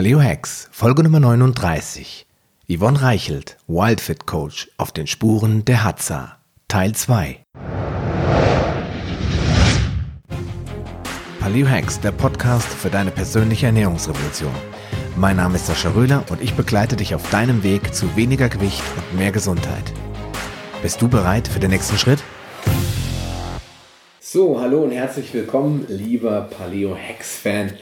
[0.00, 2.26] Paleo Hacks, Folge Nummer 39.
[2.70, 6.38] Yvonne Reichelt, Wildfit Coach auf den Spuren der Hatza,
[6.68, 7.44] Teil 2.
[11.38, 14.54] Paleo Hacks, der Podcast für deine persönliche Ernährungsrevolution.
[15.16, 18.82] Mein Name ist Sascha Röhler und ich begleite dich auf deinem Weg zu weniger Gewicht
[18.96, 19.92] und mehr Gesundheit.
[20.80, 22.22] Bist du bereit für den nächsten Schritt?
[24.18, 27.74] So, hallo und herzlich willkommen, lieber Paleo Hacks Fan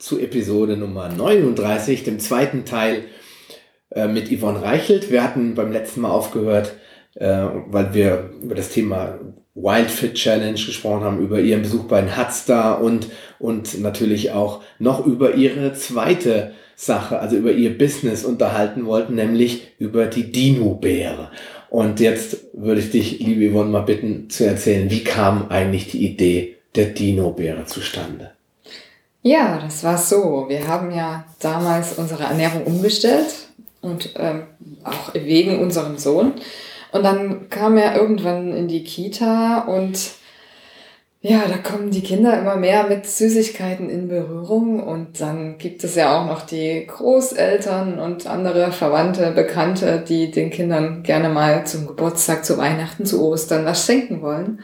[0.00, 3.04] zu Episode Nummer 39, dem zweiten Teil
[3.90, 5.10] äh, mit Yvonne Reichelt.
[5.10, 6.74] Wir hatten beim letzten Mal aufgehört,
[7.14, 9.18] äh, weil wir über das Thema
[9.54, 13.08] Wild Fit Challenge gesprochen haben, über ihren Besuch bei den Hudstar und,
[13.38, 19.68] und natürlich auch noch über ihre zweite Sache, also über ihr Business unterhalten wollten, nämlich
[19.78, 21.30] über die Dino-Beere.
[21.68, 26.06] Und jetzt würde ich dich, liebe Yvonne, mal bitten zu erzählen, wie kam eigentlich die
[26.06, 28.30] Idee der Dino-Beere zustande?
[29.22, 30.46] Ja, das war so.
[30.48, 33.48] Wir haben ja damals unsere Ernährung umgestellt
[33.82, 34.44] und ähm,
[34.82, 36.32] auch wegen unserem Sohn.
[36.92, 39.98] Und dann kam er irgendwann in die Kita und
[41.22, 45.94] ja, da kommen die Kinder immer mehr mit Süßigkeiten in Berührung und dann gibt es
[45.94, 51.86] ja auch noch die Großeltern und andere Verwandte, Bekannte, die den Kindern gerne mal zum
[51.86, 54.60] Geburtstag, zu Weihnachten, zu Ostern was schenken wollen.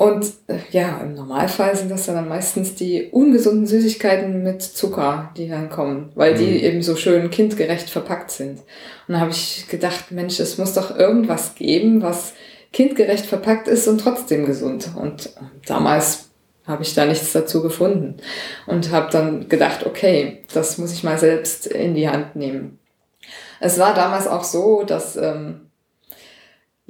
[0.00, 5.46] Und äh, ja, im Normalfall sind das dann meistens die ungesunden Süßigkeiten mit Zucker, die
[5.46, 6.64] dann kommen, weil die mhm.
[6.64, 8.60] eben so schön kindgerecht verpackt sind.
[9.06, 12.32] Und da habe ich gedacht, Mensch, es muss doch irgendwas geben, was
[12.72, 14.88] kindgerecht verpackt ist und trotzdem gesund.
[14.96, 16.30] Und äh, damals
[16.64, 18.16] habe ich da nichts dazu gefunden
[18.66, 22.78] und habe dann gedacht, okay, das muss ich mal selbst in die Hand nehmen.
[23.60, 25.69] Es war damals auch so, dass ähm,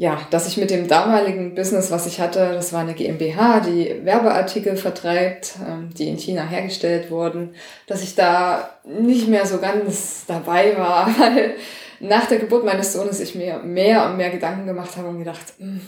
[0.00, 4.00] ja, dass ich mit dem damaligen Business, was ich hatte, das war eine GmbH, die
[4.02, 7.54] Werbeartikel vertreibt, ähm, die in China hergestellt wurden,
[7.86, 11.52] dass ich da nicht mehr so ganz dabei war, weil
[12.00, 15.52] nach der Geburt meines Sohnes ich mir mehr und mehr Gedanken gemacht habe und gedacht,
[15.58, 15.82] hm,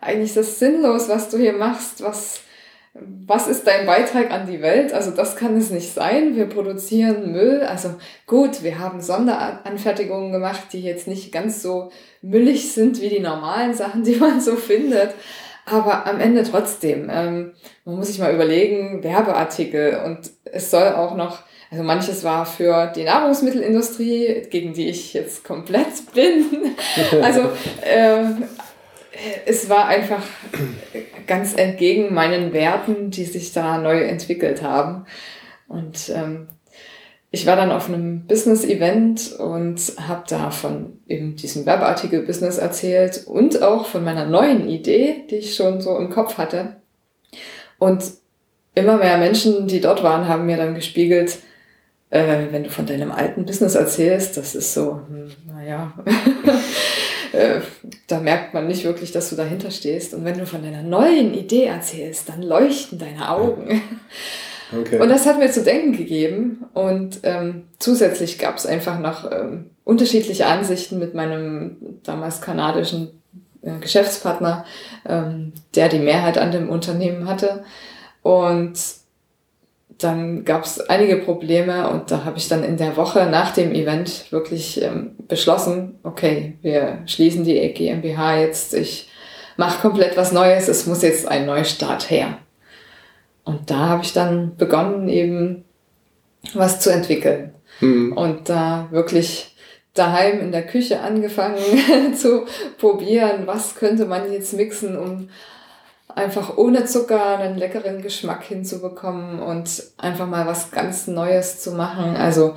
[0.00, 2.40] eigentlich ist das sinnlos, was du hier machst, was
[3.26, 4.92] was ist dein Beitrag an die Welt?
[4.92, 6.36] Also das kann es nicht sein.
[6.36, 7.62] Wir produzieren Müll.
[7.62, 7.94] Also
[8.26, 11.90] gut, wir haben Sonderanfertigungen gemacht, die jetzt nicht ganz so
[12.22, 15.10] müllig sind wie die normalen Sachen, die man so findet.
[15.66, 17.52] Aber am Ende trotzdem, ähm,
[17.84, 21.38] man muss sich mal überlegen, Werbeartikel und es soll auch noch,
[21.70, 26.76] also manches war für die Nahrungsmittelindustrie, gegen die ich jetzt komplett bin.
[27.22, 27.40] Also
[27.80, 28.24] äh,
[29.46, 30.22] es war einfach
[31.26, 35.06] ganz entgegen meinen Werten, die sich da neu entwickelt haben.
[35.68, 36.48] Und ähm,
[37.30, 43.62] ich war dann auf einem Business-Event und habe da von eben diesem Werbeartikel-Business erzählt und
[43.62, 46.76] auch von meiner neuen Idee, die ich schon so im Kopf hatte.
[47.78, 48.04] Und
[48.74, 51.38] immer mehr Menschen, die dort waren, haben mir dann gespiegelt,
[52.10, 55.92] äh, wenn du von deinem alten Business erzählst, das ist so, hm, naja,
[57.34, 57.60] äh,
[58.06, 60.14] da merkt man nicht wirklich, dass du dahinter stehst.
[60.14, 63.82] Und wenn du von deiner neuen Idee erzählst, dann leuchten deine Augen.
[64.72, 64.98] Okay.
[64.98, 66.64] Und das hat mir zu denken gegeben.
[66.72, 73.20] Und ähm, zusätzlich gab es einfach noch ähm, unterschiedliche Ansichten mit meinem damals kanadischen
[73.62, 74.64] äh, Geschäftspartner,
[75.06, 77.64] ähm, der die Mehrheit an dem Unternehmen hatte.
[78.22, 78.72] Und
[79.98, 83.72] dann gab es einige Probleme und da habe ich dann in der Woche nach dem
[83.72, 89.08] Event wirklich ähm, beschlossen, okay, wir schließen die GmbH jetzt, ich
[89.56, 92.38] mache komplett was Neues, es muss jetzt ein Neustart her.
[93.44, 95.64] Und da habe ich dann begonnen, eben
[96.54, 97.54] was zu entwickeln.
[97.80, 98.12] Mhm.
[98.14, 99.54] Und da wirklich
[99.94, 101.58] daheim in der Küche angefangen
[102.16, 102.46] zu
[102.78, 105.28] probieren, was könnte man jetzt mixen, um
[106.14, 112.16] einfach ohne Zucker einen leckeren Geschmack hinzubekommen und einfach mal was ganz Neues zu machen.
[112.16, 112.54] Also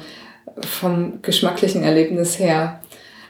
[0.62, 2.82] vom geschmacklichen Erlebnis her.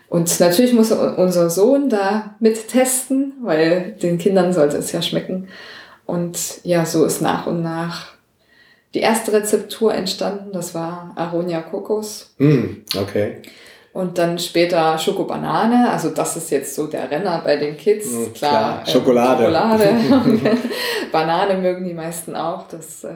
[0.09, 5.49] Und natürlich muss unser Sohn da mit testen, weil den Kindern sollte es ja schmecken.
[6.05, 8.13] Und ja, so ist nach und nach
[8.93, 10.51] die erste Rezeptur entstanden.
[10.53, 12.33] Das war Aronia Kokos.
[12.37, 13.41] Mm, okay.
[13.97, 18.11] Und dann später Schokobanane, also das ist jetzt so der Renner bei den Kids.
[18.11, 18.83] Mhm, klar, klar.
[18.85, 19.43] Äh, Schokolade.
[19.45, 19.97] Schokolade.
[21.11, 22.67] Banane mögen die meisten auch.
[22.67, 23.09] Das äh,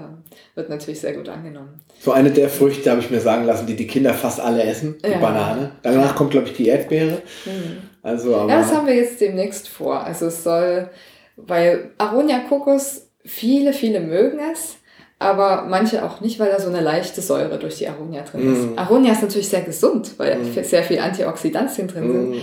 [0.56, 1.82] wird natürlich sehr gut angenommen.
[2.00, 4.98] So eine der Früchte habe ich mir sagen lassen, die die Kinder fast alle essen,
[5.06, 5.20] die ja.
[5.20, 5.74] Banane.
[5.84, 7.22] Danach kommt, glaube ich, die Erdbeere.
[7.46, 7.78] Mhm.
[8.02, 10.04] Also, aber ja, das haben wir jetzt demnächst vor.
[10.04, 10.90] Also es soll,
[11.36, 14.78] weil Aronia Kokos, viele, viele mögen es
[15.22, 18.76] aber manche auch nicht, weil da so eine leichte Säure durch die Aronia drin ist.
[18.76, 18.78] Mm.
[18.78, 20.54] Aronia ist natürlich sehr gesund, weil mm.
[20.64, 22.32] sehr viel Antioxidantien drin sind.
[22.32, 22.38] Mm.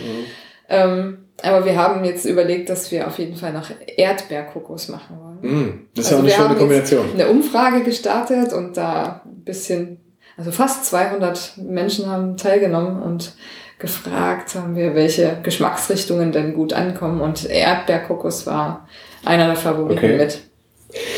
[0.68, 5.66] Ähm, aber wir haben jetzt überlegt, dass wir auf jeden Fall noch Erdbeerkokos machen wollen.
[5.66, 5.86] Mm.
[5.94, 7.06] Das ist also ja auch eine schöne Kombination.
[7.14, 9.98] eine Umfrage gestartet und da ein bisschen
[10.38, 13.32] also fast 200 Menschen haben teilgenommen und
[13.80, 17.20] gefragt haben wir, welche Geschmacksrichtungen denn gut ankommen.
[17.20, 18.88] Und Erdbeerkokos war
[19.24, 20.16] einer der Favoriten okay.
[20.16, 20.40] mit.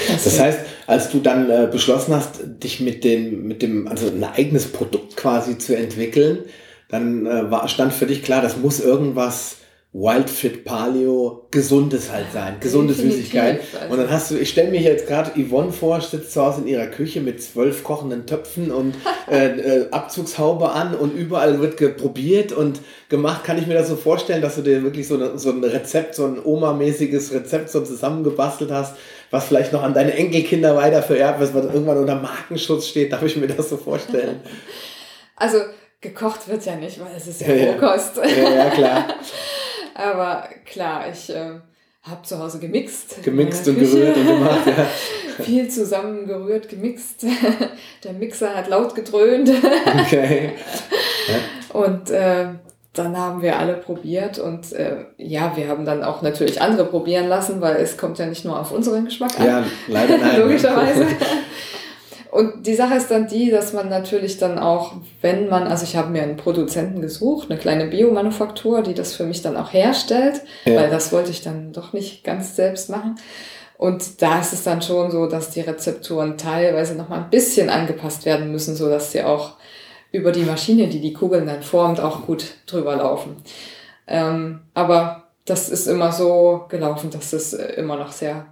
[0.09, 4.08] Das, das heißt, als du dann äh, beschlossen hast, dich mit dem, mit dem, also
[4.08, 6.40] ein eigenes Produkt quasi zu entwickeln,
[6.88, 9.58] dann äh, war, stand für dich klar, das muss irgendwas
[9.92, 13.60] Wildfit Paleo gesundes halt sein, gesunde Süßigkeit.
[13.88, 16.69] Und dann hast du, ich stelle mir jetzt gerade Yvonne vor, sitzt zu Hause in
[16.69, 18.94] ihrer Küche mit zwölf kochenden Töpfen und
[19.31, 23.42] äh, äh, Abzugshaube an und überall wird geprobiert und gemacht.
[23.42, 26.14] Kann ich mir das so vorstellen, dass du dir wirklich so, eine, so ein Rezept,
[26.14, 28.94] so ein Oma-mäßiges Rezept so zusammengebastelt hast,
[29.31, 33.12] was vielleicht noch an deine Enkelkinder weiter vererbt, was irgendwann unter Markenschutz steht.
[33.12, 34.41] Darf ich mir das so vorstellen?
[35.43, 35.56] Also
[36.03, 38.19] gekocht wird ja nicht, weil es ist ja, ja Rohkost.
[38.19, 39.15] Ja, ja, klar.
[39.94, 41.53] Aber klar, ich äh,
[42.03, 43.23] habe zu Hause gemixt.
[43.23, 44.87] Gemixt und gerührt und gemacht, ja.
[45.43, 47.25] Viel zusammengerührt, gemixt.
[48.05, 49.50] Der Mixer hat laut gedröhnt.
[50.03, 50.53] Okay.
[51.26, 51.81] Ja.
[51.81, 52.49] Und äh,
[52.92, 57.28] dann haben wir alle probiert und äh, ja, wir haben dann auch natürlich andere probieren
[57.28, 59.46] lassen, weil es kommt ja nicht nur auf unseren Geschmack an.
[59.46, 60.37] Ja, leider nein.
[60.40, 61.06] Logischerweise.
[62.31, 65.96] Und die Sache ist dann die, dass man natürlich dann auch, wenn man, also ich
[65.96, 70.42] habe mir einen Produzenten gesucht, eine kleine Biomanufaktur, die das für mich dann auch herstellt,
[70.64, 70.76] ja.
[70.76, 73.16] weil das wollte ich dann doch nicht ganz selbst machen.
[73.76, 78.26] Und da ist es dann schon so, dass die Rezepturen teilweise nochmal ein bisschen angepasst
[78.26, 79.54] werden müssen, so dass sie auch
[80.12, 83.37] über die Maschine, die die Kugeln dann formt, auch gut drüber laufen.
[84.07, 88.47] Ähm, aber das ist immer so gelaufen, dass es immer noch sehr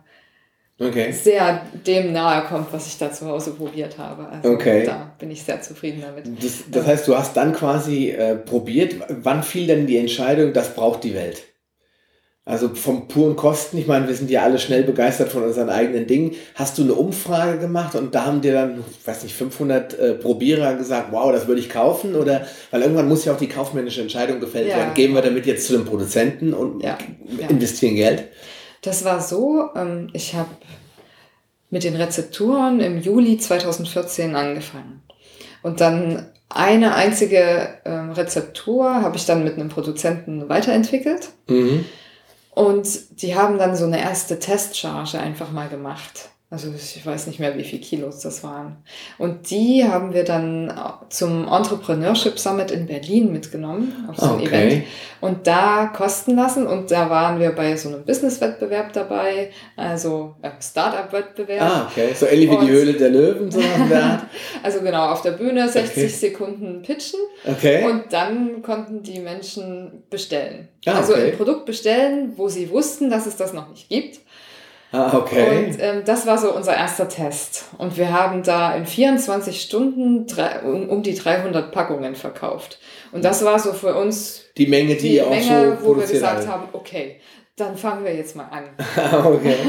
[0.81, 1.13] okay.
[1.13, 4.29] sehr dem nahe kommt, was ich da zu Hause probiert habe.
[4.29, 4.85] Also okay.
[4.85, 6.27] da bin ich sehr zufrieden damit.
[6.43, 8.97] Das, das heißt, du hast dann quasi äh, probiert.
[9.09, 11.43] Wann fiel denn die Entscheidung, das braucht die Welt?
[12.49, 16.07] Also vom puren Kosten, ich meine, wir sind ja alle schnell begeistert von unseren eigenen
[16.07, 16.35] Dingen.
[16.55, 20.75] Hast du eine Umfrage gemacht und da haben dir dann, weiß nicht, 500 äh, Probierer
[20.77, 22.15] gesagt, wow, das würde ich kaufen?
[22.15, 24.79] Oder, weil irgendwann muss ja auch die kaufmännische Entscheidung gefällt ja.
[24.79, 24.95] werden.
[24.95, 26.97] Gehen wir damit jetzt zu den Produzenten und ja.
[27.51, 28.25] investieren Geld?
[28.81, 30.49] Das war so, ähm, ich habe
[31.69, 35.03] mit den Rezepturen im Juli 2014 angefangen.
[35.63, 41.29] Und dann eine einzige ähm, Rezeptur habe ich dann mit einem Produzenten weiterentwickelt.
[41.47, 41.85] Mhm.
[42.59, 46.31] Und die haben dann so eine erste Testcharge einfach mal gemacht.
[46.51, 48.79] Also ich weiß nicht mehr, wie viel Kilos das waren.
[49.19, 50.73] Und die haben wir dann
[51.11, 54.47] zum Entrepreneurship Summit in Berlin mitgenommen, auf so ein okay.
[54.47, 54.85] Event.
[55.21, 56.67] Und da kosten lassen.
[56.67, 61.61] Und da waren wir bei so einem Business-Wettbewerb dabei, also äh, Startup-Wettbewerb.
[61.61, 62.15] Ah, okay.
[62.15, 63.61] So ähnlich wie die Höhle der Löwen, so
[64.63, 66.09] also genau, auf der Bühne 60 okay.
[66.09, 67.21] Sekunden pitchen.
[67.45, 67.85] Okay.
[67.85, 70.69] Und dann konnten die Menschen bestellen.
[70.87, 74.21] Ah, also ein Produkt bestellen, wo sie wussten, dass es das noch nicht gibt.
[74.91, 75.67] Ah, okay.
[75.67, 77.67] Und ähm, das war so unser erster Test.
[77.77, 82.79] Und wir haben da in 24 Stunden drei, um, um, die 300 Packungen verkauft.
[83.13, 86.47] Und das war so für uns die Menge, die, die Menge, so wo wir gesagt
[86.47, 87.21] haben, okay,
[87.57, 88.65] dann fangen wir jetzt mal an.
[89.27, 89.57] okay.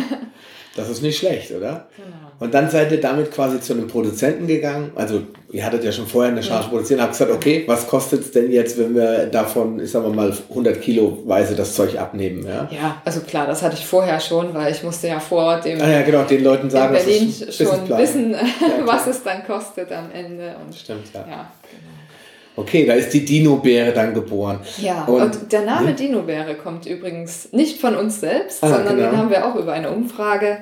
[0.80, 1.88] Das ist nicht schlecht, oder?
[1.96, 2.30] Genau.
[2.40, 4.92] Und dann seid ihr damit quasi zu einem Produzenten gegangen.
[4.96, 6.70] Also, ihr hattet ja schon vorher eine Charge ja.
[6.70, 10.34] produziert, habt gesagt, okay, was kostet es denn jetzt, wenn wir davon, ich sag mal,
[10.50, 12.46] 100 Kilo weise das Zeug abnehmen?
[12.48, 12.70] Ja?
[12.72, 15.82] ja, also klar, das hatte ich vorher schon, weil ich musste ja vor dem.
[15.82, 18.40] Ah, ja, genau, den Leuten sagen, in Berlin schon wissen, ja,
[18.86, 20.56] was es dann kostet am Ende.
[20.66, 21.20] Und, Stimmt, ja.
[21.20, 21.89] ja genau.
[22.60, 24.60] Okay, da ist die Dino-Beere dann geboren.
[24.78, 25.94] Ja, und, und der Name ja.
[25.94, 29.10] Dino-Beere kommt übrigens nicht von uns selbst, ah, sondern genau.
[29.10, 30.60] den haben wir auch über eine Umfrage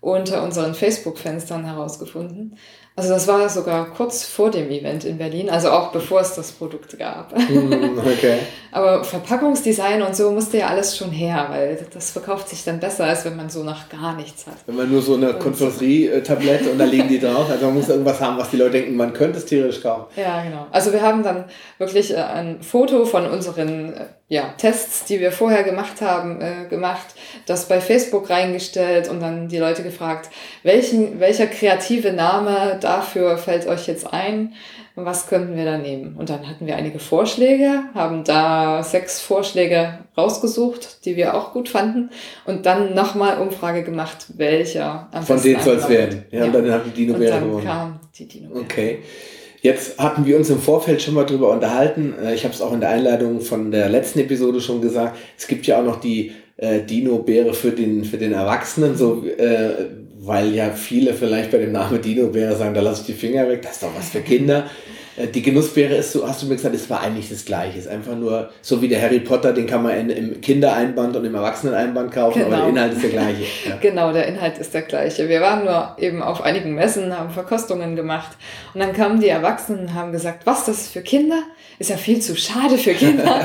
[0.00, 2.56] unter unseren Facebook-Fenstern herausgefunden.
[2.96, 6.52] Also das war sogar kurz vor dem Event in Berlin, also auch bevor es das
[6.52, 7.36] Produkt gab.
[7.36, 8.38] Mm, okay.
[8.70, 13.06] Aber Verpackungsdesign und so musste ja alles schon her, weil das verkauft sich dann besser,
[13.06, 14.54] als wenn man so nach gar nichts hat.
[14.66, 18.20] Wenn man nur so eine Konfiserie-Tablette und da liegen die drauf, also man muss irgendwas
[18.20, 20.06] haben, was die Leute denken, man könnte es theoretisch kaufen.
[20.14, 20.68] Ja, genau.
[20.70, 21.46] Also wir haben dann
[21.78, 26.66] wirklich äh, ein Foto von unseren äh, ja, Tests, die wir vorher gemacht haben, äh,
[26.68, 27.14] gemacht,
[27.46, 30.30] das bei Facebook reingestellt und dann die Leute gefragt,
[30.62, 34.54] welchen, welcher kreative Name dafür fällt euch jetzt ein?
[34.96, 36.16] Was könnten wir da nehmen?
[36.16, 41.68] Und dann hatten wir einige Vorschläge, haben da sechs Vorschläge rausgesucht, die wir auch gut
[41.68, 42.10] fanden
[42.46, 46.24] und dann nochmal Umfrage gemacht, welcher am Von denen soll es werden.
[46.30, 47.64] Ja, ja, und dann haben die Dino und dann gewonnen.
[47.66, 49.02] kam die Dino Okay.
[49.64, 52.12] Jetzt hatten wir uns im Vorfeld schon mal drüber unterhalten.
[52.22, 55.16] Äh, ich habe es auch in der Einleitung von der letzten Episode schon gesagt.
[55.38, 59.70] Es gibt ja auch noch die äh, Dino-Bäre für den, für den Erwachsenen, so, äh,
[60.18, 63.62] weil ja viele vielleicht bei dem Namen Dino-Bäre sagen, da lasse ich die Finger weg,
[63.62, 64.66] das ist doch was für Kinder.
[65.16, 67.78] Äh, die Genussbeere ist so, hast du mir gesagt, es war eigentlich das Gleiche.
[67.78, 71.16] Es ist einfach nur so wie der Harry Potter, den kann man in, im Kindereinband
[71.16, 72.56] und im Erwachseneneinband kaufen, genau.
[72.56, 73.44] aber der Inhalt ist der gleiche.
[73.64, 73.76] Ja.
[73.80, 75.28] Genau, der Inhalt ist der gleiche.
[75.28, 78.36] Wir waren nur eben auf einigen Messen, haben Verkostungen gemacht
[78.74, 81.42] und dann kamen die Erwachsenen und haben gesagt, was das für Kinder?
[81.78, 83.40] Ist ja viel zu schade für Kinder.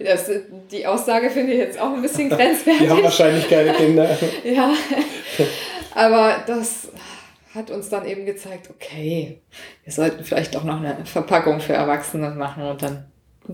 [0.00, 2.82] also, das, die Aussage finde ich jetzt auch ein bisschen grenzwertig.
[2.82, 4.18] Die haben wahrscheinlich keine Kinder.
[4.44, 4.72] ja,
[5.94, 6.88] aber das
[7.54, 9.40] hat uns dann eben gezeigt, okay,
[9.84, 13.04] wir sollten vielleicht auch noch eine Verpackung für Erwachsene machen und dann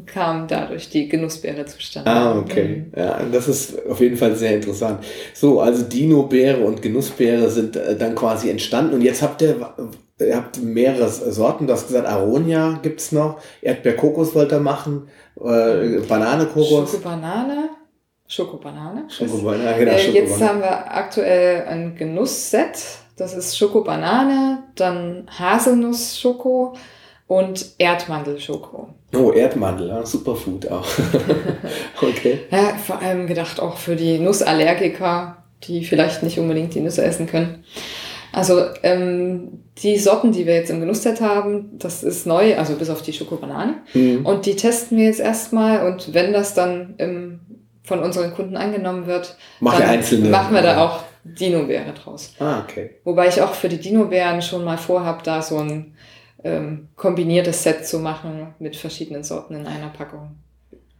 [0.07, 2.11] kam dadurch die Genussbeere zustande.
[2.11, 2.85] Ah, okay.
[2.87, 2.93] Mhm.
[2.95, 5.05] Ja, das ist auf jeden Fall sehr interessant.
[5.35, 9.75] So, also Dino-Beere und Genussbeere sind äh, dann quasi entstanden und jetzt habt ihr,
[10.21, 11.67] ihr habt mehrere Sorten.
[11.67, 16.90] Du hast gesagt, Aronia gibt's noch, Erdbeer-Kokos wollt ihr machen, äh, Banane-Kokos.
[16.90, 17.71] Schoko-Banane.
[18.31, 19.07] Schokobanane.
[19.09, 19.93] Schokobanane, genau.
[19.93, 22.78] Äh, jetzt haben wir aktuell ein Genussset
[23.18, 26.75] das ist Schokobanane, dann Haselnuss-Schoko
[27.26, 28.88] und Erdmandelschoko.
[29.14, 30.87] Oh, Erdmandel, ja, Superfood auch.
[32.02, 32.40] okay.
[32.50, 37.26] Ja, vor allem gedacht auch für die Nussallergiker, die vielleicht nicht unbedingt die Nüsse essen
[37.26, 37.64] können.
[38.32, 42.90] Also ähm, die Sorten, die wir jetzt im Genussset haben, das ist neu, also bis
[42.90, 43.75] auf die Schokobanane.
[43.94, 44.25] Mhm.
[44.25, 47.40] Und die testen wir jetzt erstmal und wenn das dann im,
[47.82, 52.35] von unseren Kunden angenommen wird, Mach dann einzelne, machen wir da auch Dino-Beere draus.
[52.38, 52.97] Ah, okay.
[53.04, 55.94] Wobei ich auch für die Dino-Beeren schon mal vorhabe, da so ein
[56.44, 60.37] ähm, kombiniertes Set zu machen mit verschiedenen Sorten in einer Packung.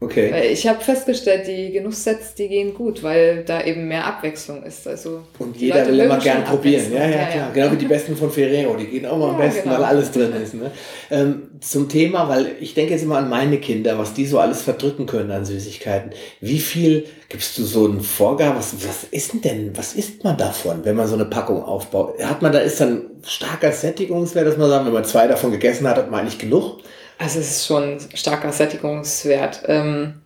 [0.01, 0.31] Okay.
[0.33, 4.87] Weil ich habe festgestellt, die Genusssets, die gehen gut, weil da eben mehr Abwechslung ist.
[4.87, 6.93] Also und jeder will immer gern probieren.
[6.93, 7.37] Ja, ja, ja, klar.
[7.37, 7.51] Ja.
[7.53, 9.75] Genau wie die besten von Ferrero, die gehen auch mal am besten, genau.
[9.75, 10.55] weil alles drin ist.
[10.55, 10.71] Ne?
[11.11, 14.63] Ähm, zum Thema, weil ich denke jetzt immer an meine Kinder, was die so alles
[14.63, 16.13] verdrücken können an Süßigkeiten.
[16.41, 18.57] Wie viel gibst du so einen Vorgabe?
[18.57, 22.23] Was, was ist denn, was isst man davon, wenn man so eine Packung aufbaut?
[22.23, 25.89] Hat man da, ist dann starker Sättigungswert, dass man sagt, wenn man zwei davon gegessen
[25.89, 26.79] hat, hat man eigentlich genug?
[27.19, 29.63] Also es ist schon starker Sättigungswert.
[29.67, 30.23] Ähm,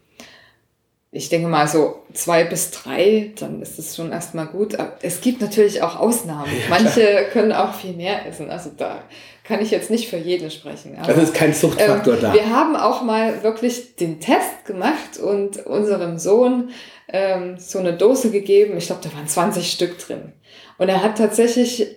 [1.14, 4.76] ich denke mal so zwei bis drei, dann ist es schon erstmal gut.
[5.02, 6.50] Es gibt natürlich auch Ausnahmen.
[6.70, 8.50] Manche können auch viel mehr essen.
[8.50, 9.02] Also da
[9.44, 10.96] kann ich jetzt nicht für jeden sprechen.
[10.99, 12.32] Aber, das ist kein Suchtfaktor ähm, da.
[12.32, 16.70] Wir haben auch mal wirklich den Test gemacht und unserem Sohn
[17.08, 18.76] ähm, so eine Dose gegeben.
[18.78, 20.32] Ich glaube, da waren 20 Stück drin.
[20.78, 21.96] Und er hat tatsächlich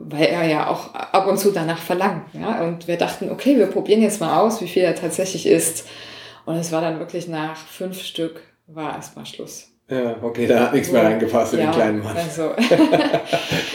[0.00, 2.24] weil er ja auch ab und zu danach verlangt.
[2.32, 2.62] Ja?
[2.62, 5.86] Und wir dachten, okay, wir probieren jetzt mal aus, wie viel er tatsächlich isst.
[6.46, 9.68] Und es war dann wirklich nach fünf Stück war erstmal Schluss.
[9.90, 12.16] Ja, okay, da hat nichts mehr reingepasst für ja, den kleinen Mann.
[12.16, 12.52] Also,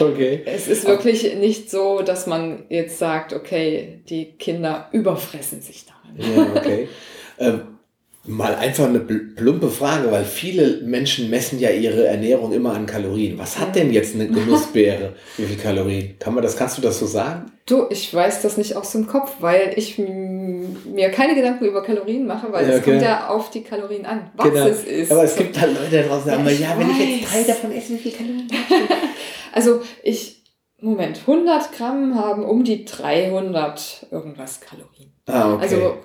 [0.00, 0.42] okay.
[0.46, 6.16] Es ist wirklich nicht so, dass man jetzt sagt, okay, die Kinder überfressen sich daran.
[6.16, 6.88] Ja, okay.
[7.38, 7.75] ähm,
[8.28, 13.38] Mal einfach eine plumpe Frage, weil viele Menschen messen ja ihre Ernährung immer an Kalorien.
[13.38, 15.14] Was hat denn jetzt eine Genussbeere?
[15.36, 16.18] Wie viel Kalorien?
[16.18, 17.52] Kann man das, kannst du das so sagen?
[17.66, 22.26] Du, ich weiß das nicht aus dem Kopf, weil ich mir keine Gedanken über Kalorien
[22.26, 24.66] mache, weil ja, es kommt ja auf die Kalorien an, was genau.
[24.66, 25.12] es ist.
[25.12, 27.72] Aber es gibt halt Leute da draußen, die sagen, ja, wenn ich jetzt drei davon
[27.72, 28.48] esse, wie viel Kalorien?
[29.52, 30.44] also ich,
[30.80, 35.12] Moment, 100 Gramm haben um die 300 irgendwas Kalorien.
[35.26, 35.62] Ah, okay.
[35.62, 35.96] Also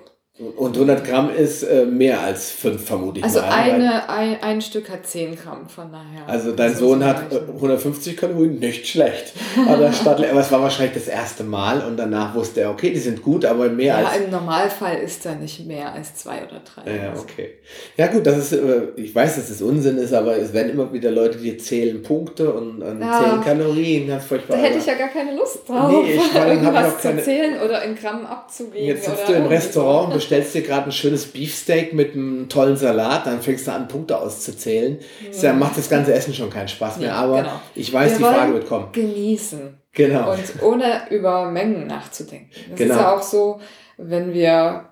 [0.56, 3.48] und 100 Gramm ist äh, mehr als 5, vermute ich also mal.
[3.48, 6.26] Also eine, ein, ein Stück hat 10 Gramm, von daher.
[6.26, 9.32] Also dein Sohn hat 150 Kalorien, nicht schlecht.
[9.68, 12.98] aber, statt, aber es war wahrscheinlich das erste Mal und danach wusste er, okay, die
[12.98, 14.16] sind gut, aber mehr ja, als...
[14.16, 16.90] Ja, im Normalfall ist er nicht mehr als zwei oder drei.
[16.90, 17.50] Ja, okay.
[17.96, 20.72] Ja gut, das ist, äh, ich weiß, dass es das Unsinn ist, aber es werden
[20.72, 24.20] immer wieder Leute, die zählen Punkte und, und ja, zählen Kalorien.
[24.20, 24.56] Furchtbar.
[24.56, 27.18] Da hätte ich ja gar keine Lust drauf, nee, ich, irgendwas keine...
[27.18, 28.86] zu zählen oder in Gramm abzuwiegen.
[28.86, 32.76] Jetzt sitzt du im Restaurant und bestellst dir gerade ein schönes Beefsteak mit einem tollen
[32.76, 34.94] Salat, dann fängst du an, Punkte auszuzählen.
[34.94, 35.42] Mhm.
[35.42, 37.14] Dann macht das ganze Essen schon keinen Spaß mehr.
[37.14, 37.60] Aber genau.
[37.74, 38.88] ich weiß, Wir die Frage wird kommen.
[38.92, 39.76] Genießen.
[39.92, 40.32] Genau.
[40.32, 42.48] Und ohne über Mengen nachzudenken.
[42.70, 42.94] Das genau.
[42.94, 43.60] ist ja auch so,
[43.98, 44.88] wenn wir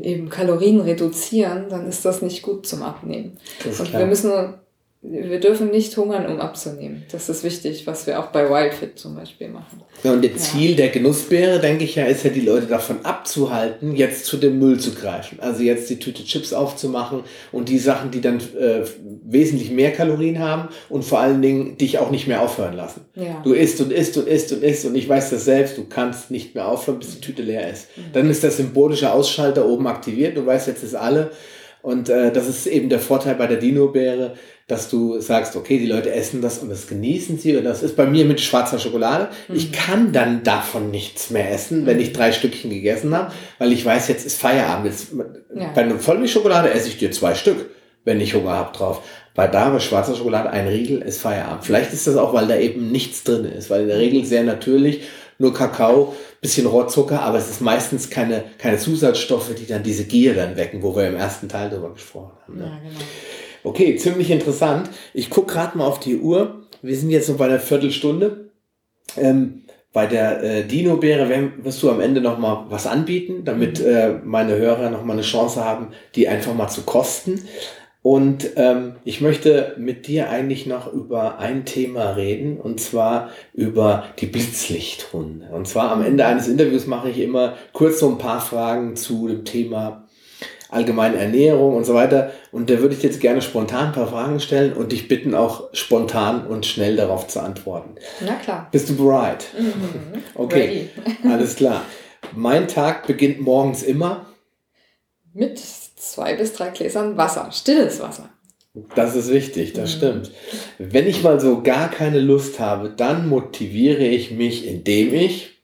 [0.00, 3.36] eben Kalorien reduzieren, dann ist das nicht gut zum Abnehmen.
[3.64, 4.00] Und klar.
[4.00, 4.54] wir müssen
[5.00, 7.04] wir dürfen nicht hungern, um abzunehmen.
[7.12, 9.82] Das ist wichtig, was wir auch bei Wildfit zum Beispiel machen.
[10.02, 13.94] Ja, und das Ziel der Genussbeere, denke ich ja, ist ja, die Leute davon abzuhalten,
[13.94, 15.38] jetzt zu dem Müll zu greifen.
[15.40, 18.82] Also jetzt die Tüte Chips aufzumachen und die Sachen, die dann äh,
[19.24, 23.02] wesentlich mehr Kalorien haben und vor allen Dingen dich auch nicht mehr aufhören lassen.
[23.14, 23.40] Ja.
[23.44, 26.32] Du isst und isst und isst und isst und ich weiß das selbst, du kannst
[26.32, 27.86] nicht mehr aufhören, bis die Tüte leer ist.
[27.96, 28.02] Mhm.
[28.14, 31.30] Dann ist der symbolische Ausschalter oben aktiviert, du weißt, jetzt ist alle.
[31.82, 34.34] Und äh, das ist eben der Vorteil bei der Dino-Beere
[34.68, 37.56] dass du sagst, okay, die Leute essen das und das genießen sie.
[37.56, 39.30] Und das ist bei mir mit schwarzer Schokolade.
[39.48, 39.56] Mhm.
[39.56, 43.84] Ich kann dann davon nichts mehr essen, wenn ich drei Stückchen gegessen habe, weil ich
[43.84, 44.86] weiß, jetzt ist Feierabend.
[44.86, 45.08] Jetzt,
[45.54, 45.70] ja.
[45.74, 47.70] Bei einer Vollmilchschokolade esse ich dir zwei Stück,
[48.04, 49.02] wenn ich Hunger habe drauf.
[49.34, 51.64] Bei da bei schwarzer Schokolade ein Riegel ist Feierabend.
[51.64, 54.44] Vielleicht ist das auch, weil da eben nichts drin ist, weil in der Regel sehr
[54.44, 55.00] natürlich
[55.38, 60.34] nur Kakao, bisschen Rohrzucker, aber es ist meistens keine, keine Zusatzstoffe, die dann diese Gier
[60.34, 62.58] dann wecken, wo wir im ersten Teil darüber gesprochen haben.
[62.58, 62.64] Ne?
[62.64, 63.00] Ja, genau.
[63.68, 64.88] Okay, ziemlich interessant.
[65.12, 66.62] Ich gucke gerade mal auf die Uhr.
[66.80, 68.48] Wir sind jetzt noch bei einer Viertelstunde.
[69.14, 71.28] Ähm, bei der äh, Dino-Beere
[71.62, 73.86] wirst du am Ende noch mal was anbieten, damit mhm.
[73.86, 77.42] äh, meine Hörer noch mal eine Chance haben, die einfach mal zu kosten.
[78.00, 84.04] Und ähm, ich möchte mit dir eigentlich noch über ein Thema reden, und zwar über
[84.18, 85.48] die Blitzlichthunde.
[85.52, 89.28] Und zwar am Ende eines Interviews mache ich immer kurz so ein paar Fragen zu
[89.28, 90.07] dem Thema
[90.68, 92.32] allgemeine Ernährung und so weiter.
[92.52, 95.68] Und da würde ich jetzt gerne spontan ein paar Fragen stellen und dich bitten, auch
[95.72, 97.96] spontan und schnell darauf zu antworten.
[98.20, 98.68] Na klar.
[98.70, 99.46] Bist du bereit?
[99.58, 100.22] Mhm.
[100.34, 101.28] Okay, Ready.
[101.32, 101.82] alles klar.
[102.34, 104.26] Mein Tag beginnt morgens immer
[105.34, 108.30] mit zwei bis drei Gläsern Wasser, stilles Wasser.
[108.94, 109.96] Das ist wichtig, das mhm.
[109.96, 110.30] stimmt.
[110.78, 115.62] Wenn ich mal so gar keine Lust habe, dann motiviere ich mich, indem ich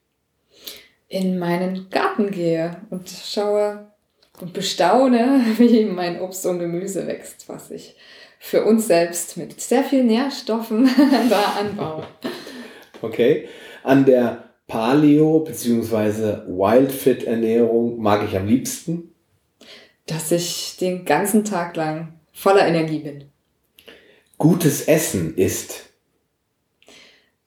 [1.09, 3.87] in meinen Garten gehe und schaue
[4.41, 7.97] und bestaune, wie mein Obst und Gemüse wächst, was ich
[8.39, 10.89] für uns selbst mit sehr viel Nährstoffen
[11.31, 12.07] da anbaue.
[13.01, 13.49] Okay.
[13.83, 16.47] An der Paleo- bzw.
[16.47, 19.15] Wildfit-Ernährung mag ich am liebsten?
[20.07, 23.31] Dass ich den ganzen Tag lang voller Energie bin.
[24.37, 25.91] Gutes Essen ist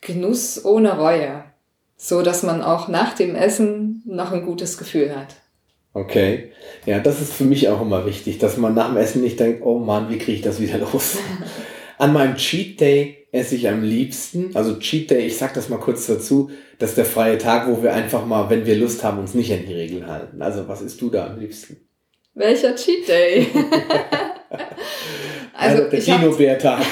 [0.01, 1.43] Genuss ohne Reue,
[1.97, 5.35] so dass man auch nach dem Essen noch ein gutes Gefühl hat.
[5.97, 6.51] Okay.
[6.85, 9.63] Ja, das ist für mich auch immer wichtig, dass man nach dem Essen nicht denkt,
[9.65, 11.17] oh Mann, wie kriege ich das wieder los?
[11.97, 15.79] An meinem Cheat Day esse ich am liebsten, also Cheat Day, ich sag das mal
[15.79, 19.17] kurz dazu, das ist der freie Tag, wo wir einfach mal, wenn wir Lust haben,
[19.17, 20.39] uns nicht an die Regeln halten.
[20.39, 21.77] Also was isst du da am liebsten?
[22.35, 23.47] Welcher Cheat Day?
[25.53, 26.79] also, also der Dino-Bär-Tag.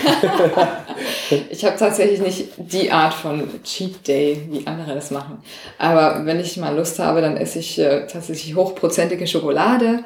[1.49, 5.39] ich habe tatsächlich nicht die Art von Cheat Day, wie andere das machen.
[5.77, 10.03] Aber wenn ich mal Lust habe, dann esse ich äh, tatsächlich hochprozentige Schokolade.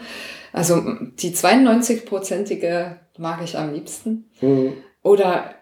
[0.54, 0.82] Also
[1.20, 4.30] die 92-prozentige mag ich am liebsten.
[4.42, 4.74] Mhm.
[5.04, 5.56] Oder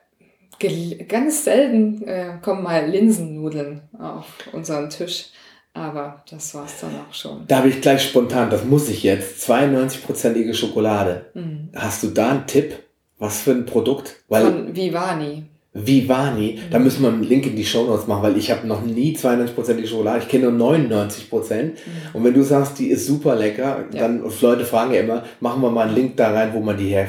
[1.07, 5.27] ganz selten äh, kommen mal Linsennudeln auf unseren Tisch.
[5.73, 7.45] Aber das war's dann auch schon.
[7.47, 11.27] Da habe ich gleich spontan, das muss ich jetzt, 92-prozentige Schokolade.
[11.35, 11.69] Mhm.
[11.75, 12.79] Hast du da einen Tipp?
[13.19, 14.23] Was für ein Produkt?
[14.27, 15.45] Weil Von Vivani.
[15.85, 18.81] Vivani, da müssen wir einen Link in die Show Notes machen, weil ich habe noch
[18.81, 21.63] nie 92% Schokolade, ich kenne nur 99%.
[21.63, 21.73] Mhm.
[22.13, 24.01] Und wenn du sagst, die ist super lecker, ja.
[24.01, 26.89] dann Leute fragen ja immer, machen wir mal einen Link da rein, wo man die
[26.89, 27.07] her,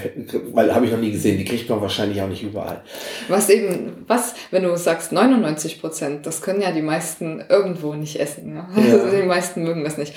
[0.52, 2.82] weil habe ich noch nie gesehen, die kriegt man wahrscheinlich auch nicht überall.
[3.28, 8.54] Was eben, was, wenn du sagst 99%, das können ja die meisten irgendwo nicht essen.
[8.54, 8.68] Ja?
[8.76, 8.98] ja.
[9.08, 10.12] Also die meisten mögen das nicht.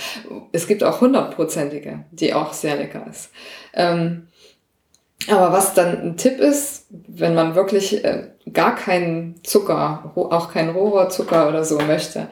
[0.51, 3.29] Es gibt auch 100%ige, die auch sehr lecker ist.
[3.73, 4.27] Ähm,
[5.27, 10.71] aber was dann ein Tipp ist, wenn man wirklich äh, gar keinen Zucker, auch keinen
[10.71, 12.27] Rohrzucker oder so möchte,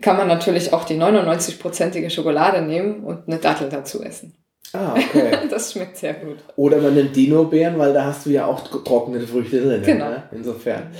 [0.00, 4.34] kann man natürlich auch die 99-prozentige Schokolade nehmen und eine Dattel dazu essen.
[4.72, 5.38] Ah, okay.
[5.50, 6.38] das schmeckt sehr gut.
[6.56, 9.82] Oder man nimmt Dino-Beeren, weil da hast du ja auch trockene Früchte drin.
[9.82, 10.08] Genau.
[10.08, 10.22] Ne?
[10.32, 10.90] Insofern.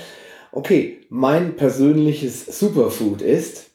[0.51, 3.71] Okay, mein persönliches Superfood ist?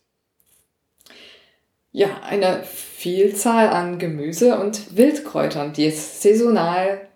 [1.91, 7.08] Ja, eine Vielzahl an Gemüse und Wildkräutern, die es saisonal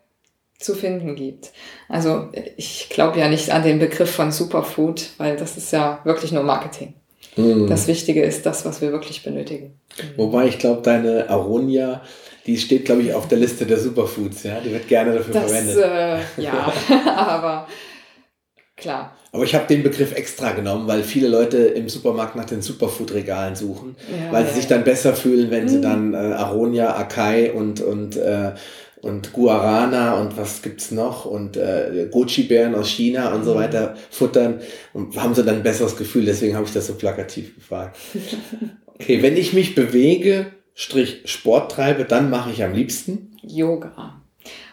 [0.62, 1.52] zu finden gibt.
[1.88, 6.32] Also ich glaube ja nicht an den Begriff von Superfood, weil das ist ja wirklich
[6.32, 6.94] nur Marketing.
[7.36, 7.66] Mm.
[7.66, 9.78] Das Wichtige ist das, was wir wirklich benötigen.
[10.16, 12.02] Wobei ich glaube, deine Aronia,
[12.46, 14.60] die steht, glaube ich, auf der Liste der Superfoods, ja.
[14.60, 15.76] Die wird gerne dafür das, verwendet.
[16.38, 16.72] Äh, ja,
[17.16, 17.66] aber
[18.76, 19.16] klar.
[19.34, 23.56] Aber ich habe den Begriff extra genommen, weil viele Leute im Supermarkt nach den Superfood-Regalen
[23.56, 25.82] suchen, ja, weil sie sich dann besser fühlen, wenn sie mm.
[25.82, 28.52] dann äh, Aronia, Akai und, und äh,
[29.02, 33.58] und Guarana und was gibt's noch und äh, Goji-Bären aus China und so mhm.
[33.58, 34.60] weiter futtern
[34.92, 36.24] und haben sie dann ein besseres Gefühl.
[36.24, 37.96] Deswegen habe ich das so plakativ gefragt.
[38.94, 44.22] Okay, wenn ich mich bewege, Strich Sport treibe, dann mache ich am liebsten Yoga.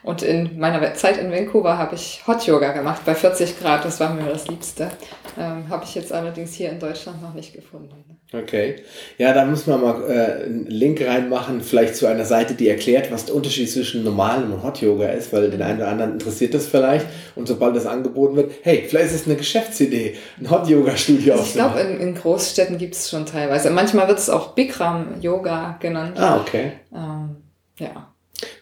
[0.03, 3.85] Und in meiner Zeit in Vancouver habe ich Hot Yoga gemacht bei 40 Grad.
[3.85, 4.91] Das war mir das Liebste.
[5.37, 8.18] Ähm, habe ich jetzt allerdings hier in Deutschland noch nicht gefunden.
[8.31, 8.75] Okay.
[9.17, 13.11] Ja, da müssen wir mal äh, einen Link reinmachen, vielleicht zu einer Seite, die erklärt,
[13.11, 16.53] was der Unterschied zwischen normalem und Hot Yoga ist, weil den einen oder anderen interessiert
[16.53, 17.07] das vielleicht.
[17.35, 21.33] Und sobald das angeboten wird, hey, vielleicht ist es eine Geschäftsidee, ein Hot Yoga Studio
[21.33, 23.71] also Ich glaube, in, in, Großstädten gibt es schon teilweise.
[23.71, 26.19] Manchmal wird es auch Bikram Yoga genannt.
[26.19, 26.73] Ah, okay.
[26.93, 27.37] Ähm,
[27.79, 28.13] ja.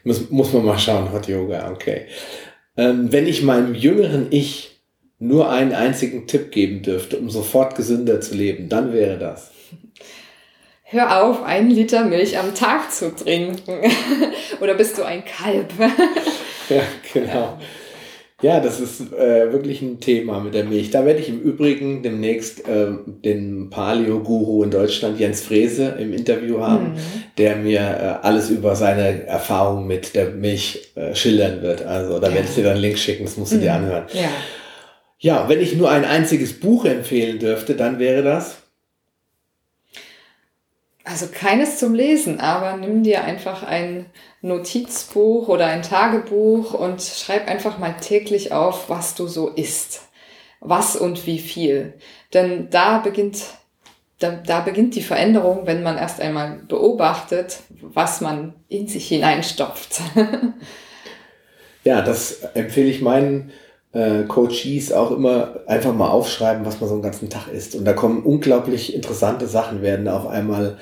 [0.06, 2.06] Muss, muss man mal schauen, Hot Yoga, okay.
[2.77, 4.77] Ähm, wenn ich meinem jüngeren Ich
[5.19, 9.51] nur einen einzigen Tipp geben dürfte, um sofort gesünder zu leben, dann wäre das.
[10.84, 13.82] Hör auf, einen Liter Milch am Tag zu trinken.
[14.62, 15.73] Oder bist du ein Kalb?
[16.69, 16.82] ja,
[17.13, 17.58] genau.
[18.41, 20.91] Ja, das ist äh, wirklich ein Thema mit der Milch.
[20.91, 26.62] Da werde ich im Übrigen demnächst äh, den Paleo-Guru in Deutschland, Jens Frese, im Interview
[26.62, 26.97] haben, mhm.
[27.39, 31.84] der mir äh, alles über seine Erfahrung mit der Milch äh, schildern wird.
[31.84, 32.36] Also da ja.
[32.36, 33.62] werde ich dir dann einen Link schicken, das musst du mhm.
[33.62, 34.06] dir anhören.
[34.13, 34.30] Ja.
[35.19, 38.58] Ja, wenn ich nur ein einziges Buch empfehlen dürfte, dann wäre das?
[41.03, 44.08] Also keines zum Lesen, aber nimm dir einfach ein
[44.41, 50.01] Notizbuch oder ein Tagebuch und schreib einfach mal täglich auf, was du so isst.
[50.60, 51.93] Was und wie viel.
[52.34, 53.41] Denn da beginnt,
[54.19, 60.01] da, da beginnt die Veränderung, wenn man erst einmal beobachtet, was man in sich hineinstopft.
[61.86, 63.53] ja, das empfehle ich meinen
[63.93, 67.76] äh, Coaches auch immer einfach mal aufschreiben, was man so einen ganzen Tag isst.
[67.76, 70.78] Und da kommen unglaublich interessante Sachen, werden auf einmal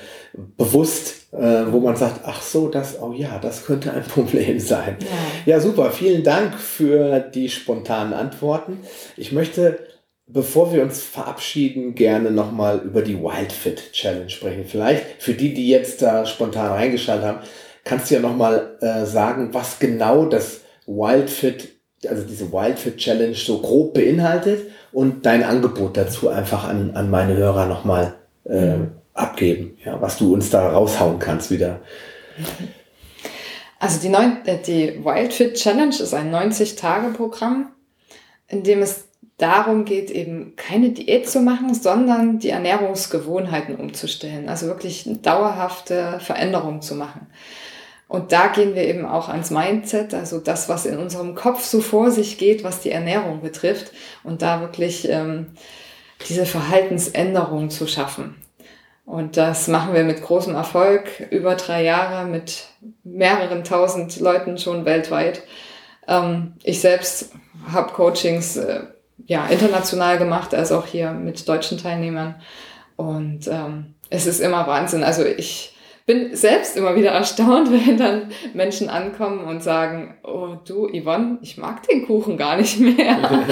[0.56, 4.96] bewusst, äh, wo man sagt, ach so, das, oh ja, das könnte ein Problem sein.
[5.00, 5.54] Ja.
[5.54, 5.90] ja, super.
[5.90, 8.78] Vielen Dank für die spontanen Antworten.
[9.16, 9.78] Ich möchte
[10.28, 14.64] Bevor wir uns verabschieden, gerne nochmal über die Wildfit Challenge sprechen.
[14.66, 17.38] Vielleicht für die, die jetzt da spontan reingeschaltet haben,
[17.84, 21.75] kannst du ja nochmal äh, sagen, was genau das Wildfit
[22.08, 27.36] also diese Wildfit Challenge so grob beinhaltet und dein Angebot dazu einfach an, an meine
[27.36, 28.90] Hörer nochmal äh, mhm.
[29.14, 31.80] abgeben, ja, was du uns da raushauen kannst wieder.
[33.78, 37.68] Also die, neun, äh, die Wildfit Challenge ist ein 90-Tage-Programm,
[38.48, 39.06] in dem es
[39.38, 44.48] darum geht, eben keine Diät zu machen, sondern die Ernährungsgewohnheiten umzustellen.
[44.48, 47.26] Also wirklich eine dauerhafte Veränderung zu machen.
[48.08, 51.80] Und da gehen wir eben auch ans Mindset, also das, was in unserem Kopf so
[51.80, 53.92] vor sich geht, was die Ernährung betrifft,
[54.22, 55.48] und da wirklich ähm,
[56.28, 58.36] diese Verhaltensänderung zu schaffen.
[59.04, 62.66] Und das machen wir mit großem Erfolg, über drei Jahre mit
[63.04, 65.42] mehreren tausend Leuten schon weltweit.
[66.08, 67.30] Ähm, ich selbst
[67.72, 68.80] habe Coachings äh,
[69.26, 72.36] ja, international gemacht, also auch hier mit deutschen Teilnehmern.
[72.96, 75.04] Und ähm, es ist immer Wahnsinn.
[75.04, 75.75] Also ich
[76.06, 81.58] bin selbst immer wieder erstaunt, wenn dann Menschen ankommen und sagen, oh du Yvonne, ich
[81.58, 83.18] mag den Kuchen gar nicht mehr.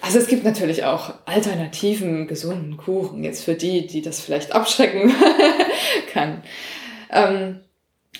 [0.00, 5.12] also es gibt natürlich auch alternativen, gesunden Kuchen, jetzt für die, die das vielleicht abschrecken
[6.12, 6.42] kann.
[7.10, 7.60] Ähm,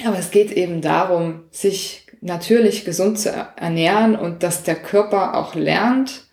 [0.05, 5.55] aber es geht eben darum, sich natürlich gesund zu ernähren und dass der Körper auch
[5.55, 6.25] lernt,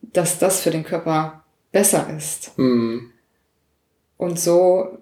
[0.00, 2.56] dass das für den Körper besser ist.
[2.58, 3.10] Mhm.
[4.16, 4.98] Und so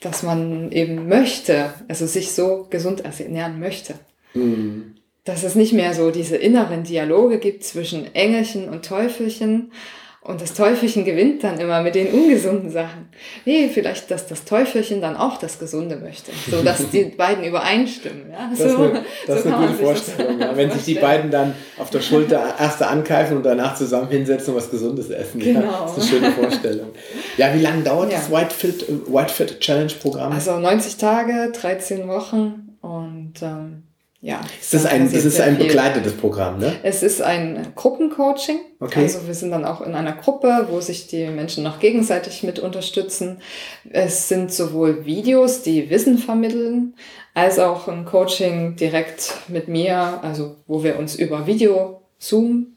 [0.00, 3.94] dass man eben möchte, also sich so gesund ernähren möchte.
[4.34, 4.94] Mhm.
[5.24, 9.72] Dass es nicht mehr so diese inneren Dialoge gibt zwischen Engelchen und Teufelchen,
[10.20, 13.08] und das Teufelchen gewinnt dann immer mit den ungesunden Sachen.
[13.44, 16.32] Nee, vielleicht, dass das Teufelchen dann auch das Gesunde möchte.
[16.50, 18.32] So dass die beiden übereinstimmen.
[18.32, 18.50] Ja?
[18.50, 20.40] Das, so, ist eine, das so ist eine gute Vorstellung.
[20.40, 20.56] Ja.
[20.56, 24.60] Wenn sich die beiden dann auf der Schulter erst ankeifen und danach zusammen hinsetzen und
[24.60, 25.40] was Gesundes essen.
[25.40, 25.60] Genau.
[25.60, 25.82] Ja?
[25.82, 26.88] Das ist eine schöne Vorstellung.
[27.36, 28.18] Ja, wie lange dauert ja.
[28.18, 30.32] das Whitefit, Whitefit Challenge Programm?
[30.32, 33.84] Also 90 Tage, 13 Wochen und ähm,
[34.20, 34.40] ja.
[34.60, 36.74] Ist das ein, das ist ein begleitetes Programm, ne?
[36.82, 38.58] Es ist ein Gruppencoaching.
[38.80, 39.02] Okay.
[39.02, 42.58] Also wir sind dann auch in einer Gruppe, wo sich die Menschen noch gegenseitig mit
[42.58, 43.40] unterstützen.
[43.88, 46.94] Es sind sowohl Videos, die Wissen vermitteln,
[47.34, 52.76] als auch ein Coaching direkt mit mir, also wo wir uns über Video, Zoom,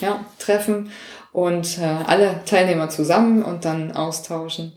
[0.00, 0.90] ja, treffen
[1.32, 4.72] und äh, alle Teilnehmer zusammen und dann austauschen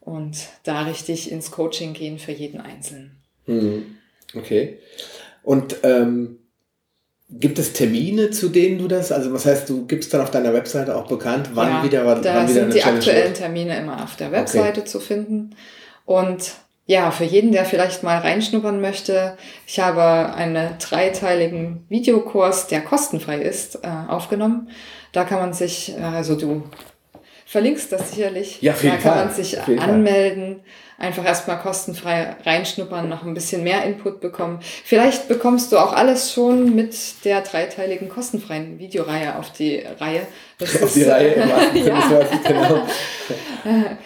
[0.00, 3.16] und da richtig ins Coaching gehen für jeden Einzelnen.
[3.46, 3.96] Mhm.
[4.34, 4.78] Okay.
[5.42, 6.38] Und ähm,
[7.30, 10.52] gibt es Termine, zu denen du das, also was heißt, du gibst dann auf deiner
[10.52, 13.36] Webseite auch bekannt, wann ja, wieder wann, da wann wieder sind die Challenge aktuellen wird?
[13.36, 14.88] Termine immer auf der Webseite okay.
[14.88, 15.54] zu finden.
[16.04, 16.52] Und
[16.86, 23.40] ja, für jeden, der vielleicht mal reinschnuppern möchte, ich habe einen dreiteiligen Videokurs, der kostenfrei
[23.40, 24.68] ist, äh, aufgenommen.
[25.12, 26.64] Da kann man sich, äh, also du
[27.50, 28.62] verlinkst das sicherlich.
[28.62, 29.24] Ja, auf jeden da kann Fall.
[29.26, 30.54] man sich anmelden.
[30.54, 30.64] Fall
[31.00, 34.60] einfach erstmal kostenfrei reinschnuppern, noch ein bisschen mehr Input bekommen.
[34.84, 40.26] Vielleicht bekommst du auch alles schon mit der dreiteiligen kostenfreien Videoreihe auf die Reihe.
[40.58, 42.28] Das auf ist, die Reihe, äh, ja.
[42.46, 42.86] genau.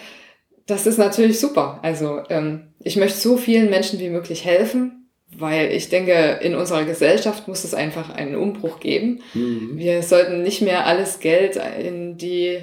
[0.67, 1.79] Das ist natürlich super.
[1.83, 6.85] Also ähm, ich möchte so vielen Menschen wie möglich helfen, weil ich denke, in unserer
[6.85, 9.21] Gesellschaft muss es einfach einen Umbruch geben.
[9.35, 9.73] Mhm.
[9.75, 12.61] Wir sollten nicht mehr alles Geld in die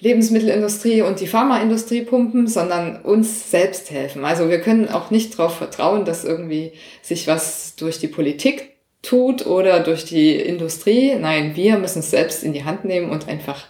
[0.00, 4.24] Lebensmittelindustrie und die Pharmaindustrie pumpen, sondern uns selbst helfen.
[4.24, 8.70] Also wir können auch nicht darauf vertrauen, dass irgendwie sich was durch die Politik
[9.02, 11.14] tut oder durch die Industrie.
[11.14, 13.66] Nein, wir müssen es selbst in die Hand nehmen und einfach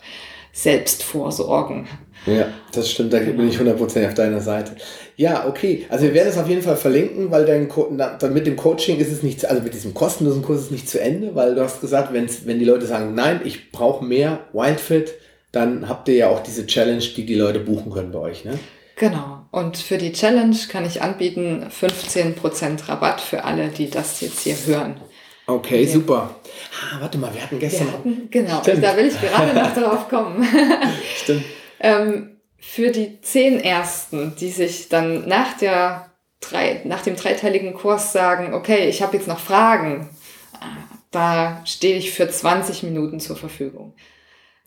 [0.53, 1.87] selbst vorsorgen.
[2.27, 4.77] Ja, das stimmt, da bin ich 100% auf deiner Seite.
[5.17, 5.87] Ja, okay.
[5.89, 7.91] Also wir werden es auf jeden Fall verlinken, weil dein Co
[8.33, 11.01] mit dem Coaching ist es nicht, also mit diesem kostenlosen Kurs ist es nicht zu
[11.01, 15.15] Ende, weil du hast gesagt, wenn's, wenn die Leute sagen, nein, ich brauche mehr Wildfit,
[15.53, 18.59] dann habt ihr ja auch diese Challenge, die die Leute buchen können bei euch, ne?
[18.97, 19.47] Genau.
[19.51, 24.57] Und für die Challenge kann ich anbieten 15% Rabatt für alle, die das jetzt hier
[24.67, 25.01] hören.
[25.47, 25.87] Okay, okay.
[25.87, 26.37] super.
[26.93, 27.87] Ah, warte mal, wir hatten gestern.
[27.87, 28.85] Wir hatten, genau, Stimmt.
[28.85, 30.47] da will ich gerade noch drauf kommen.
[31.17, 31.45] Stimmt.
[31.81, 36.11] ähm, für die zehn Ersten, die sich dann nach, der
[36.41, 40.11] drei, nach dem dreiteiligen Kurs sagen, okay, ich habe jetzt noch Fragen,
[41.11, 43.95] da stehe ich für 20 Minuten zur Verfügung.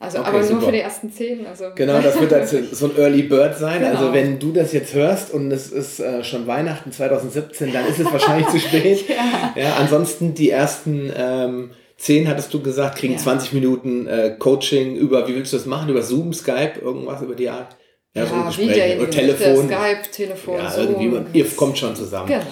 [0.04, 0.54] Also, okay, aber super.
[0.54, 1.46] nur für die ersten zehn.
[1.46, 1.66] Also.
[1.74, 3.80] Genau, das wird also so ein Early Bird sein.
[3.80, 3.90] Genau.
[3.90, 7.98] Also wenn du das jetzt hörst und es ist äh, schon Weihnachten 2017, dann ist
[7.98, 9.08] es wahrscheinlich zu spät.
[9.08, 9.54] ja.
[9.56, 9.76] ja.
[9.76, 13.18] Ansonsten die ersten ähm, zehn, hattest du gesagt, kriegen ja.
[13.18, 15.88] 20 Minuten äh, Coaching über, wie willst du das machen?
[15.88, 17.76] Über Zoom, Skype, irgendwas über die Art?
[18.14, 19.00] Ja, ja so ein Gespräch.
[19.00, 19.66] Oder Telefon.
[19.68, 21.00] Skype, Telefon, ja, Zoom.
[21.00, 22.28] Irgendwie, ihr kommt schon zusammen.
[22.28, 22.42] Genau.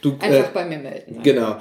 [0.00, 1.20] Du, Einfach äh, bei mir melden.
[1.22, 1.56] Genau.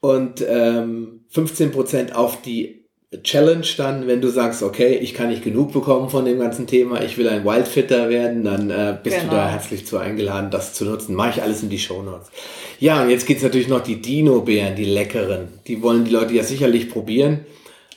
[0.00, 2.85] Und ähm, 15% auf die
[3.22, 7.02] Challenge dann, wenn du sagst, okay, ich kann nicht genug bekommen von dem ganzen Thema,
[7.02, 9.30] ich will ein Wildfitter werden, dann äh, bist genau.
[9.30, 11.14] du da herzlich zu eingeladen, das zu nutzen.
[11.14, 12.28] Mache ich alles in die Show Notes.
[12.78, 15.48] Ja, und jetzt gibt's natürlich noch die Dino-Bären, die leckeren.
[15.66, 17.46] Die wollen die Leute ja sicherlich probieren.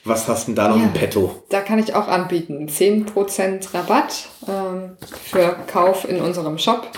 [0.04, 1.42] Was hast du denn da noch ja, im Petto?
[1.50, 2.68] Da kann ich auch anbieten.
[2.68, 6.88] 10% Rabatt ähm, für Kauf in unserem Shop.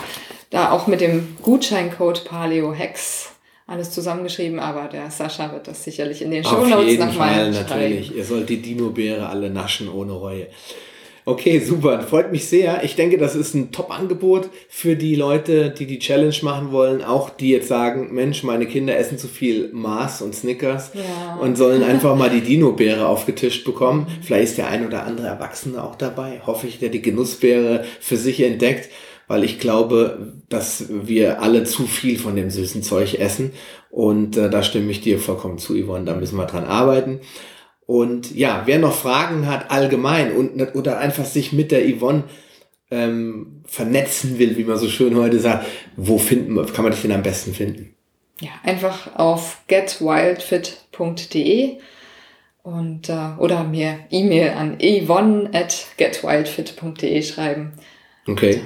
[0.49, 3.32] Da auch mit dem Gutscheincode PaleoHex
[3.65, 8.15] alles zusammengeschrieben, aber der Sascha wird das sicherlich in den Shownotes nochmal natürlich.
[8.15, 10.47] Ihr sollt die Dino-Beere alle naschen ohne Reue.
[11.25, 12.01] Okay, super.
[12.01, 12.83] Freut mich sehr.
[12.83, 17.01] Ich denke, das ist ein Top-Angebot für die Leute, die die Challenge machen wollen.
[17.01, 21.37] Auch die jetzt sagen, Mensch, meine Kinder essen zu viel Mars und Snickers ja.
[21.39, 24.07] und sollen einfach mal die Dino-Beere aufgetischt bekommen.
[24.21, 26.41] Vielleicht ist der ein oder andere Erwachsene auch dabei.
[26.45, 28.89] Hoffe ich, der die Genussbeere für sich entdeckt
[29.27, 33.53] weil ich glaube, dass wir alle zu viel von dem süßen Zeug essen.
[33.89, 37.21] Und äh, da stimme ich dir vollkommen zu, Yvonne, da müssen wir dran arbeiten.
[37.85, 42.23] Und ja, wer noch Fragen hat allgemein und oder einfach sich mit der Yvonne
[42.91, 47.11] ähm, vernetzen will, wie man so schön heute sagt, wo finden kann man dich denn
[47.11, 47.93] am besten finden?
[48.39, 51.77] Ja, einfach auf getwildfit.de
[52.63, 57.73] und äh, oder mir E-Mail an yvonne at getwildfit.de schreiben.
[58.27, 58.61] Okay.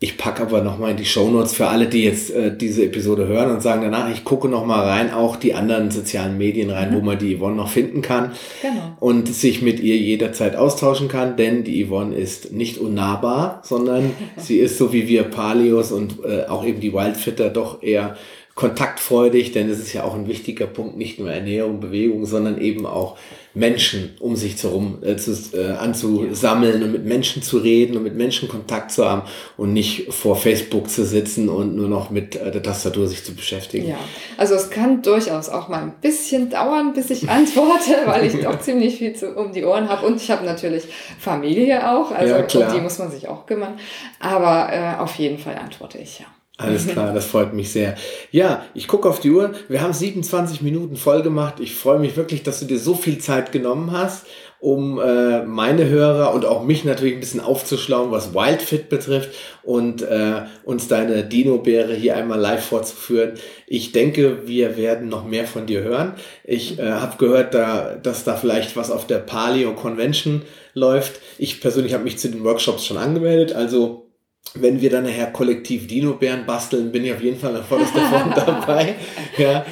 [0.00, 3.50] Ich packe aber nochmal in die Shownotes für alle, die jetzt äh, diese Episode hören
[3.50, 6.96] und sagen danach, ich gucke nochmal rein, auch die anderen sozialen Medien rein, mhm.
[6.96, 8.30] wo man die Yvonne noch finden kann
[8.62, 8.96] genau.
[9.00, 14.58] und sich mit ihr jederzeit austauschen kann, denn die Yvonne ist nicht unnahbar, sondern sie
[14.58, 18.16] ist so wie wir Palios und äh, auch eben die Wildfitter doch eher
[18.54, 22.86] kontaktfreudig, denn es ist ja auch ein wichtiger Punkt, nicht nur Ernährung, Bewegung, sondern eben
[22.86, 23.16] auch
[23.58, 28.14] Menschen um sich herum äh, zu, äh, anzusammeln und mit Menschen zu reden und mit
[28.14, 29.22] Menschen Kontakt zu haben
[29.56, 33.34] und nicht vor Facebook zu sitzen und nur noch mit äh, der Tastatur sich zu
[33.34, 33.88] beschäftigen.
[33.88, 33.98] Ja,
[34.36, 38.60] also es kann durchaus auch mal ein bisschen dauern, bis ich antworte, weil ich doch
[38.60, 40.84] ziemlich viel zu, um die Ohren habe und ich habe natürlich
[41.18, 43.78] Familie auch, also ja, um die muss man sich auch kümmern,
[44.20, 46.26] aber äh, auf jeden Fall antworte ich ja.
[46.58, 47.94] Alles klar, das freut mich sehr.
[48.32, 49.52] Ja, ich gucke auf die Uhr.
[49.68, 51.60] Wir haben 27 Minuten voll gemacht.
[51.60, 54.26] Ich freue mich wirklich, dass du dir so viel Zeit genommen hast,
[54.58, 59.30] um äh, meine Hörer und auch mich natürlich ein bisschen aufzuschlauen, was Wildfit betrifft
[59.62, 63.34] und äh, uns deine Dino-Beere hier einmal live vorzuführen.
[63.68, 66.14] Ich denke, wir werden noch mehr von dir hören.
[66.42, 70.42] Ich äh, habe gehört, da, dass da vielleicht was auf der Paleo Convention
[70.74, 71.20] läuft.
[71.38, 74.07] Ich persönlich habe mich zu den Workshops schon angemeldet, also
[74.54, 78.36] wenn wir dann nachher kollektiv Dino-Bären basteln, bin ich auf jeden Fall nach vorderster Front
[78.36, 78.94] dabei.
[79.36, 79.64] Ja.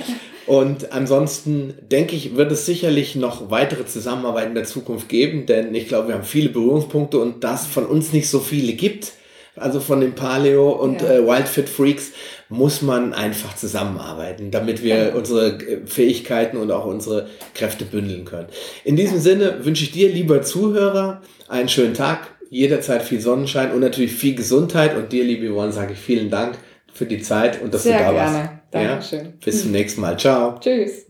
[0.47, 5.75] Und ansonsten denke ich, wird es sicherlich noch weitere Zusammenarbeit in der Zukunft geben, denn
[5.75, 9.13] ich glaube, wir haben viele Berührungspunkte und das von uns nicht so viele gibt,
[9.57, 11.15] also von den Paleo und ja.
[11.15, 12.13] äh, Wildfit Freaks,
[12.49, 15.15] muss man einfach zusammenarbeiten, damit wir ja.
[15.15, 18.47] unsere Fähigkeiten und auch unsere Kräfte bündeln können.
[18.85, 23.81] In diesem Sinne wünsche ich dir, lieber Zuhörer, einen schönen Tag jederzeit viel Sonnenschein und
[23.81, 24.97] natürlich viel Gesundheit.
[24.97, 26.59] Und dir, liebe Yvonne, sage ich vielen Dank
[26.93, 28.37] für die Zeit und dass Sehr du da gerne.
[28.37, 28.51] warst.
[28.71, 29.25] Dankeschön.
[29.25, 29.33] Ja?
[29.45, 30.19] Bis zum nächsten Mal.
[30.19, 30.59] Ciao.
[30.61, 31.07] Tschüss.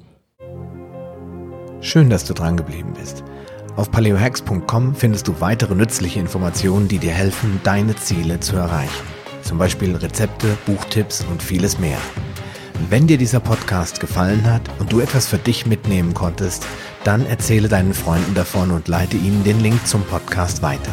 [1.81, 3.23] Schön, dass du dran geblieben bist.
[3.77, 9.05] Auf paleohacks.com findest du weitere nützliche Informationen, die dir helfen, deine Ziele zu erreichen.
[9.43, 11.99] Zum Beispiel Rezepte, Buchtipps und vieles mehr.
[12.91, 16.67] Wenn dir dieser Podcast gefallen hat und du etwas für dich mitnehmen konntest,
[17.05, 20.93] dann erzähle deinen Freunden davon und leite ihnen den Link zum Podcast weiter.